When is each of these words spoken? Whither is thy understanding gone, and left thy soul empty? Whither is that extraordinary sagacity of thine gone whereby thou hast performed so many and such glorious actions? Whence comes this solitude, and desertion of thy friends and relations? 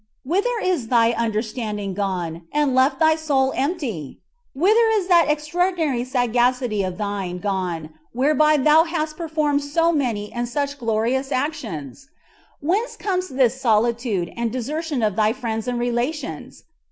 Whither 0.23 0.57
is 0.63 0.87
thy 0.87 1.11
understanding 1.11 1.93
gone, 1.93 2.47
and 2.51 2.73
left 2.73 2.97
thy 2.99 3.15
soul 3.15 3.53
empty? 3.55 4.19
Whither 4.55 4.87
is 4.95 5.05
that 5.09 5.29
extraordinary 5.29 6.03
sagacity 6.05 6.81
of 6.81 6.97
thine 6.97 7.37
gone 7.37 7.91
whereby 8.11 8.57
thou 8.57 8.85
hast 8.85 9.15
performed 9.15 9.61
so 9.63 9.91
many 9.91 10.33
and 10.33 10.49
such 10.49 10.79
glorious 10.79 11.31
actions? 11.31 12.09
Whence 12.61 12.95
comes 12.95 13.29
this 13.29 13.61
solitude, 13.61 14.33
and 14.35 14.51
desertion 14.51 15.03
of 15.03 15.15
thy 15.15 15.33
friends 15.33 15.67
and 15.67 15.77
relations? 15.77 16.63